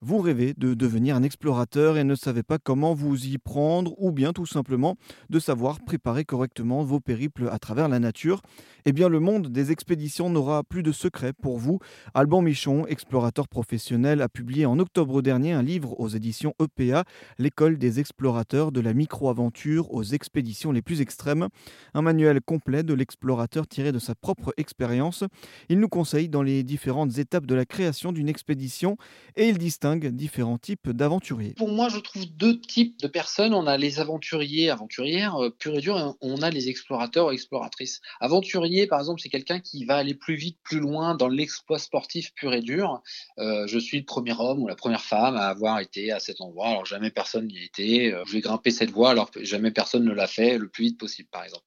[0.00, 4.12] Vous rêvez de devenir un explorateur et ne savez pas comment vous y prendre ou
[4.12, 4.94] bien tout simplement
[5.28, 8.40] de savoir préparer correctement vos périples à travers la nature.
[8.84, 11.80] Eh bien le monde des expéditions n'aura plus de secret pour vous.
[12.14, 17.02] Alban Michon, explorateur professionnel, a publié en octobre dernier un livre aux éditions EPA,
[17.38, 21.48] l'école des explorateurs de la micro-aventure aux expéditions les plus extrêmes.
[21.94, 25.24] Un manuel complet de l'explorateur tiré de sa propre expérience.
[25.68, 28.96] Il nous conseille dans les différentes étapes de la création d'une expédition
[29.34, 31.54] et il distingue différents types d'aventuriers.
[31.56, 33.54] Pour moi, je trouve deux types de personnes.
[33.54, 38.00] On a les aventuriers, aventurières, euh, pur et dur, et on a les explorateurs, exploratrices.
[38.20, 42.32] Aventurier, par exemple, c'est quelqu'un qui va aller plus vite, plus loin dans l'exploit sportif
[42.34, 43.02] pur et dur.
[43.38, 46.40] Euh, je suis le premier homme ou la première femme à avoir été à cet
[46.40, 48.12] endroit, alors jamais personne n'y a été.
[48.12, 50.98] Euh, je vais grimper cette voie, alors jamais personne ne l'a fait le plus vite
[50.98, 51.64] possible, par exemple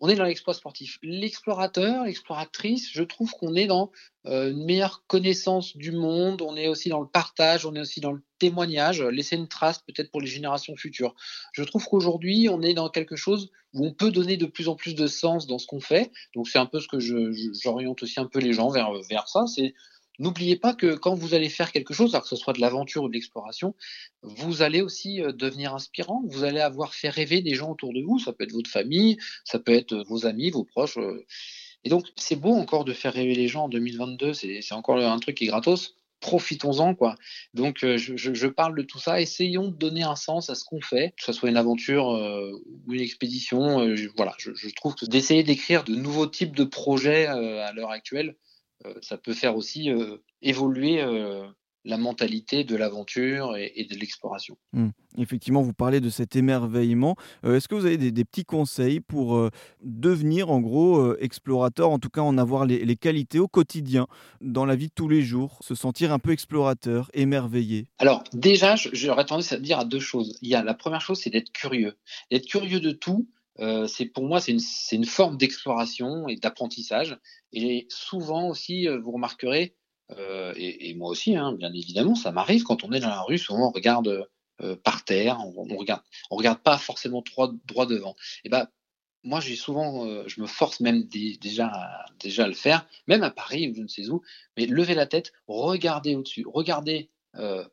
[0.00, 0.98] on est dans l'exploit sportif.
[1.02, 3.90] L'explorateur, l'exploratrice, je trouve qu'on est dans
[4.26, 8.00] euh, une meilleure connaissance du monde, on est aussi dans le partage, on est aussi
[8.00, 11.14] dans le témoignage, laisser une trace peut-être pour les générations futures.
[11.52, 14.76] Je trouve qu'aujourd'hui, on est dans quelque chose où on peut donner de plus en
[14.76, 16.10] plus de sens dans ce qu'on fait.
[16.34, 19.46] Donc c'est un peu ce que j'oriente aussi un peu les gens vers, vers ça.
[20.18, 23.04] N'oubliez pas que quand vous allez faire quelque chose, alors que ce soit de l'aventure
[23.04, 23.74] ou de l'exploration,
[24.22, 28.02] vous allez aussi euh, devenir inspirant, vous allez avoir fait rêver des gens autour de
[28.02, 30.98] vous, ça peut être votre famille, ça peut être vos amis, vos proches.
[30.98, 31.24] Euh.
[31.84, 35.18] Et donc, c'est beau encore de faire rêver les gens en 2022, c'est encore un
[35.20, 35.94] truc qui est gratos.
[36.20, 37.14] Profitons-en, quoi.
[37.54, 39.20] Donc, euh, je, parle de tout ça.
[39.20, 42.08] Essayons de donner un sens à ce qu'on fait, que ce soit une aventure
[42.86, 43.86] ou une expédition.
[44.16, 48.47] voilà, je, trouve que d'essayer d'écrire de nouveaux types de projets à l'heure actuelle, euh,
[49.00, 51.46] ça peut faire aussi euh, évoluer euh,
[51.84, 54.58] la mentalité de l'aventure et, de l'exploration.
[54.72, 54.88] Mmh.
[55.16, 57.16] Effectivement, vous parlez de cet émerveillement.
[57.44, 59.48] Est-ce que vous avez des, petits conseils pour
[59.80, 64.06] devenir en gros explorateur, en tout cas en avoir les, qualités au quotidien,
[64.42, 67.86] dans la vie de tous les jours, se sentir un peu explorateur, émerveillé?
[67.98, 70.36] Alors déjà, j'aurais tendance à dire à deux choses.
[70.42, 71.96] Il y a, la première chose, c'est d'être curieux.
[72.30, 73.28] D'être curieux de tout,
[73.60, 74.52] euh, c'est pour moi c'est
[74.92, 77.18] une, forme d'exploration et d'apprentissage.
[77.52, 79.74] Et souvent aussi, euh, vous remarquerez,
[80.16, 83.38] euh, et, moi aussi, hein, bien évidemment, ça m'arrive quand on est dans la rue,
[83.38, 84.28] souvent on regarde
[84.82, 86.02] par terre, on, on, regarde,
[86.32, 88.16] on regarde pas forcément droit, devant.
[88.44, 88.66] Et ben
[89.22, 91.70] moi j'ai souvent, je me force même déjà
[92.18, 94.22] déjà à le faire, même à Paris ou je ne sais où,
[94.56, 97.64] mais lever la tête, regarder au-dessus, regarder euh,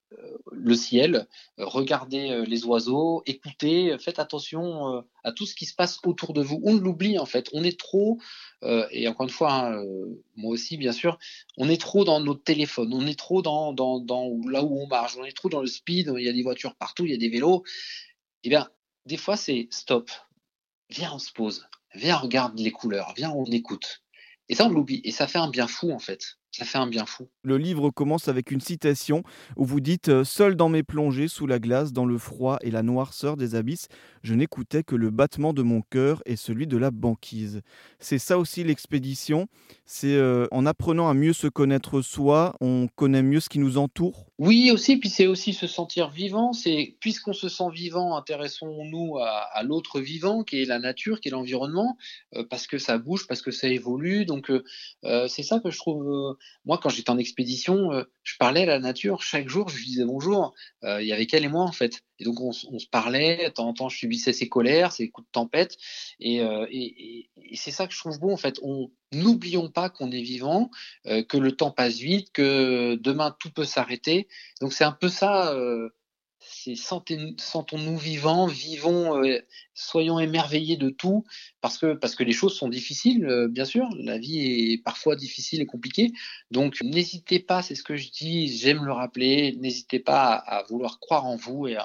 [0.52, 1.28] le ciel,
[1.58, 6.34] regardez euh, les oiseaux, écoutez, faites attention euh, à tout ce qui se passe autour
[6.34, 6.60] de vous.
[6.64, 8.20] On l'oublie en fait, on est trop,
[8.92, 9.84] et encore une fois, hein,
[10.36, 11.18] moi aussi bien sûr,
[11.58, 14.88] on est trop dans notre téléphone, on est trop dans, dans, dans, là où on
[14.88, 17.16] marche, on est trop dans le speed, il y a des voitures partout, il y
[17.16, 17.64] a des vélos.
[18.44, 18.70] Eh bien,
[19.06, 20.12] des fois c'est stop,
[20.90, 24.04] viens on se pose, viens on regarde les couleurs, viens on écoute.
[24.50, 26.88] Et ça on l'oublie, et ça fait un bien fou en fait ça fait un
[26.88, 27.28] bien fou.
[27.44, 29.24] Le livre commence avec une citation
[29.58, 32.72] où vous dites euh, Seul dans mes plongées sous la glace, dans le froid et
[32.72, 33.90] la noirceur des abysses,
[34.24, 37.62] je n'écoutais que le battement de mon cœur et celui de la banquise.
[38.00, 39.48] C'est ça aussi l'expédition.
[39.86, 43.78] C'est euh, en apprenant à mieux se connaître soi, on connaît mieux ce qui nous
[43.78, 44.28] entoure.
[44.38, 46.54] Oui, aussi, puis c'est aussi se sentir vivant.
[46.54, 51.32] C'est puisqu'on se sent vivant, intéressons-nous à, l'autre vivant, qui est la nature, qui est
[51.32, 51.98] l'environnement,
[52.36, 54.26] euh, parce que ça bouge, parce que ça évolue.
[54.26, 54.52] Donc
[55.04, 58.80] c'est ça que je trouve moi, quand j'étais en expédition, euh, je parlais à la
[58.80, 60.54] nature chaque jour, je lui disais bonjour.
[60.84, 62.02] Euh, il y avait qu'elle et moi, en fait.
[62.20, 65.28] Et donc, on, se parlait, de temps en temps, je subissais ses colères, ses coups
[65.28, 65.78] de tempête.
[66.24, 68.60] Euh, et, c'est ça que je trouve beau, en fait.
[68.64, 70.72] On N'oublions pas qu'on est vivant,
[71.06, 74.28] que le temps passe vite, que demain, tout peut s'arrêter.
[74.60, 75.56] Donc, c'est un peu ça
[76.48, 79.40] c'est sentons-nous vivants, vivons, euh,
[79.74, 81.26] soyons émerveillés de tout,
[81.62, 85.16] parce que, parce que les choses sont difficiles, euh, bien sûr, la vie est parfois
[85.16, 86.12] difficile et compliquée.
[86.52, 91.00] Donc n'hésitez pas, c'est ce que je dis, j'aime le rappeler, n'hésitez pas à, vouloir
[91.00, 91.78] croire en vous et,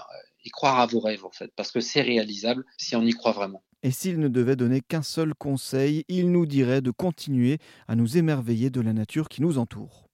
[0.45, 3.33] et croire à vos rêves, en fait, parce que c'est réalisable si on y croit
[3.33, 3.63] vraiment.
[3.83, 8.19] Et s'il ne devait donner qu'un seul conseil, il nous dirait de continuer à nous
[8.19, 10.10] émerveiller de la nature qui nous entoure.